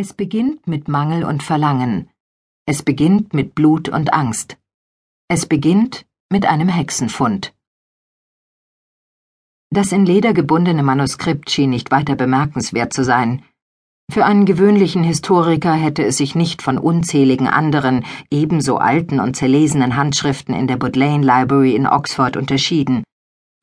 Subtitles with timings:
[0.00, 2.08] Es beginnt mit Mangel und Verlangen.
[2.66, 4.56] Es beginnt mit Blut und Angst.
[5.26, 7.52] Es beginnt mit einem Hexenfund.
[9.70, 13.42] Das in Leder gebundene Manuskript schien nicht weiter bemerkenswert zu sein.
[14.08, 19.96] Für einen gewöhnlichen Historiker hätte es sich nicht von unzähligen anderen, ebenso alten und zerlesenen
[19.96, 23.02] Handschriften in der Bodleian Library in Oxford unterschieden.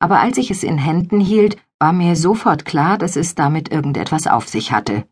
[0.00, 4.26] Aber als ich es in Händen hielt, war mir sofort klar, dass es damit irgendetwas
[4.26, 5.06] auf sich hatte.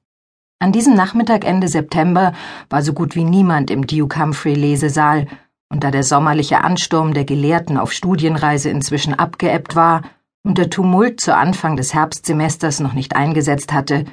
[0.64, 2.32] An diesem Nachmittag Ende September
[2.70, 5.26] war so gut wie niemand im Duke Humphrey Lesesaal,
[5.68, 10.00] und da der sommerliche Ansturm der Gelehrten auf Studienreise inzwischen abgeebbt war
[10.42, 14.06] und der Tumult zu Anfang des Herbstsemesters noch nicht eingesetzt hatte,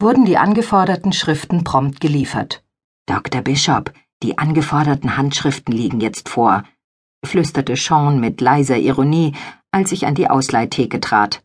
[0.00, 2.64] wurden die angeforderten Schriften prompt geliefert.
[3.04, 3.42] Dr.
[3.42, 6.62] Bishop, die angeforderten Handschriften liegen jetzt vor,
[7.22, 9.34] flüsterte Sean mit leiser Ironie,
[9.72, 11.42] als ich an die Ausleihtheke trat.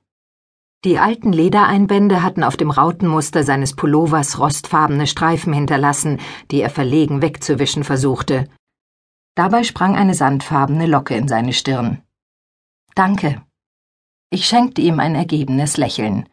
[0.86, 6.20] Die alten Ledereinbände hatten auf dem Rautenmuster seines Pullovers rostfarbene Streifen hinterlassen,
[6.52, 8.50] die er verlegen wegzuwischen versuchte.
[9.36, 12.02] Dabei sprang eine sandfarbene Locke in seine Stirn.
[12.96, 13.42] Danke.
[14.30, 16.28] Ich schenkte ihm ein ergebenes Lächeln.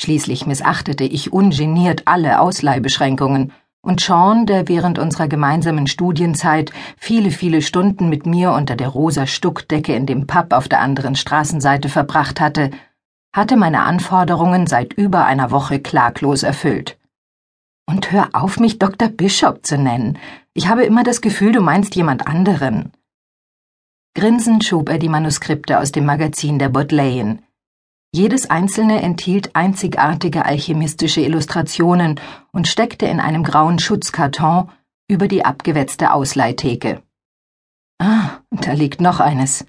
[0.00, 3.52] Schließlich missachtete ich ungeniert alle Ausleihbeschränkungen,
[3.84, 9.26] und Sean, der während unserer gemeinsamen Studienzeit viele, viele Stunden mit mir unter der rosa
[9.26, 12.70] Stuckdecke in dem Pub auf der anderen Straßenseite verbracht hatte,
[13.32, 16.98] hatte meine Anforderungen seit über einer Woche klaglos erfüllt.
[17.86, 19.08] Und hör auf, mich Dr.
[19.08, 20.18] Bishop zu nennen.
[20.54, 22.92] Ich habe immer das Gefühl, du meinst jemand anderen.
[24.14, 27.42] Grinsend schob er die Manuskripte aus dem Magazin der Bodleian.
[28.14, 32.20] Jedes einzelne enthielt einzigartige alchemistische Illustrationen
[32.52, 34.70] und steckte in einem grauen Schutzkarton
[35.08, 37.02] über die abgewetzte Ausleihtheke.
[37.98, 39.64] Ah, da liegt noch eines.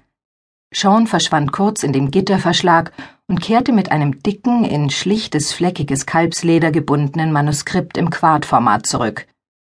[0.74, 2.92] Sean verschwand kurz in dem Gitterverschlag
[3.28, 9.26] und kehrte mit einem dicken, in schlichtes, fleckiges Kalbsleder gebundenen Manuskript im Quartformat zurück.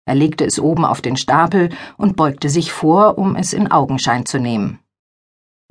[0.08, 4.24] Er legte es oben auf den Stapel und beugte sich vor, um es in Augenschein
[4.24, 4.78] zu nehmen.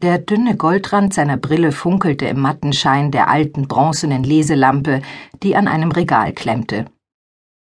[0.02, 5.02] Der dünne Goldrand seiner Brille funkelte im matten Schein der alten bronzenen Leselampe,
[5.42, 6.86] die an einem Regal klemmte.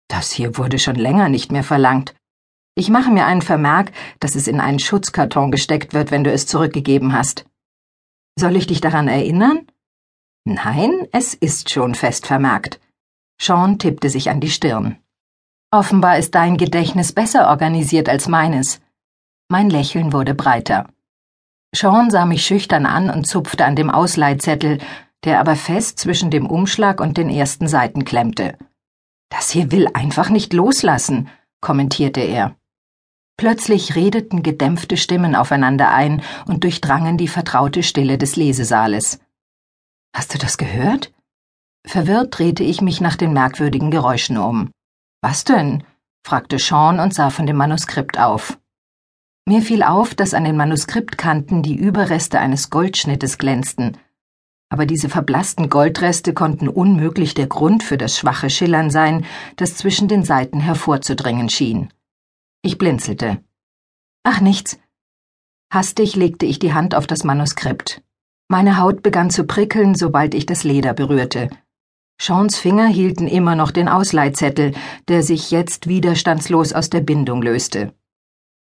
[0.07, 2.13] Das hier wurde schon länger nicht mehr verlangt.
[2.75, 6.45] Ich mache mir einen Vermerk, dass es in einen Schutzkarton gesteckt wird, wenn du es
[6.45, 7.45] zurückgegeben hast.
[8.39, 9.67] Soll ich dich daran erinnern?
[10.43, 12.79] Nein, es ist schon fest vermerkt.
[13.39, 14.97] Sean tippte sich an die Stirn.
[15.71, 18.81] Offenbar ist dein Gedächtnis besser organisiert als meines.
[19.49, 20.87] Mein Lächeln wurde breiter.
[21.75, 24.79] Sean sah mich schüchtern an und zupfte an dem Ausleihzettel,
[25.23, 28.57] der aber fest zwischen dem Umschlag und den ersten Seiten klemmte.
[29.29, 31.29] Das hier will einfach nicht loslassen,
[31.61, 32.55] kommentierte er.
[33.37, 39.19] Plötzlich redeten gedämpfte Stimmen aufeinander ein und durchdrangen die vertraute Stille des Lesesaales.
[40.13, 41.13] Hast du das gehört?
[41.85, 44.71] Verwirrt drehte ich mich nach den merkwürdigen Geräuschen um.
[45.21, 45.83] Was denn?
[46.25, 48.59] fragte Sean und sah von dem Manuskript auf.
[49.47, 53.97] Mir fiel auf, dass an den Manuskriptkanten die Überreste eines Goldschnittes glänzten,
[54.71, 59.25] aber diese verblassten Goldreste konnten unmöglich der Grund für das schwache Schillern sein,
[59.57, 61.91] das zwischen den Seiten hervorzudringen schien.
[62.61, 63.43] Ich blinzelte.
[64.23, 64.79] Ach nichts.
[65.73, 68.01] Hastig legte ich die Hand auf das Manuskript.
[68.51, 71.49] Meine Haut begann zu prickeln, sobald ich das Leder berührte.
[72.21, 74.73] Seans Finger hielten immer noch den Ausleihzettel,
[75.07, 77.93] der sich jetzt widerstandslos aus der Bindung löste.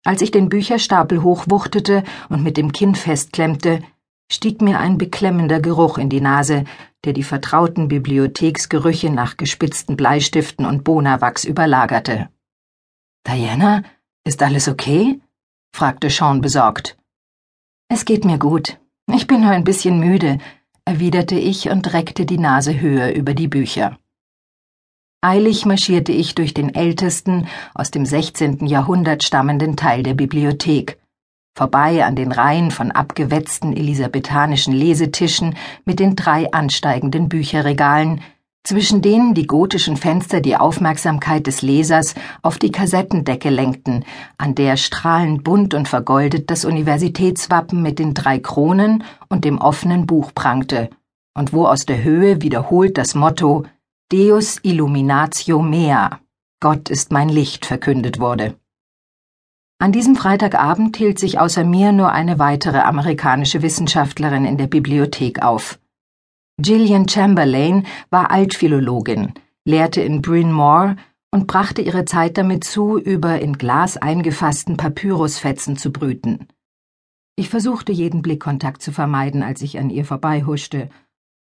[0.03, 3.83] Als ich den Bücherstapel hochwuchtete und mit dem Kinn festklemmte,
[4.27, 6.63] stieg mir ein beklemmender Geruch in die Nase,
[7.03, 12.29] der die vertrauten Bibliotheksgerüche nach gespitzten Bleistiften und Bonawachs überlagerte.
[13.27, 13.83] Diana,
[14.23, 15.21] ist alles okay?
[15.75, 16.97] fragte Sean besorgt.
[17.87, 18.79] Es geht mir gut.
[19.13, 20.39] Ich bin nur ein bisschen müde,
[20.83, 23.97] erwiderte ich und reckte die Nase höher über die Bücher.
[25.21, 28.65] Eilig marschierte ich durch den ältesten, aus dem 16.
[28.65, 30.99] Jahrhundert stammenden Teil der Bibliothek,
[31.55, 35.55] vorbei an den Reihen von abgewetzten elisabethanischen Lesetischen
[35.85, 38.21] mit den drei ansteigenden Bücherregalen,
[38.65, 44.03] zwischen denen die gotischen Fenster die Aufmerksamkeit des Lesers auf die Kassettendecke lenkten,
[44.37, 50.07] an der strahlend bunt und vergoldet das Universitätswappen mit den drei Kronen und dem offenen
[50.07, 50.89] Buch prangte,
[51.33, 53.63] und wo aus der Höhe wiederholt das Motto
[54.11, 56.19] Deus illuminatio mea,
[56.59, 58.55] Gott ist mein Licht verkündet wurde.
[59.77, 65.43] An diesem Freitagabend hielt sich außer mir nur eine weitere amerikanische Wissenschaftlerin in der Bibliothek
[65.43, 65.79] auf.
[66.57, 69.33] Gillian Chamberlain war Altphilologin,
[69.65, 70.95] lehrte in Bryn Mawr
[71.29, 76.47] und brachte ihre Zeit damit zu, über in Glas eingefassten Papyrusfetzen zu brüten.
[77.35, 80.89] Ich versuchte jeden Blickkontakt zu vermeiden, als ich an ihr vorbeihuschte,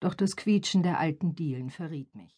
[0.01, 2.37] doch das Quietschen der alten Dielen verriet mich.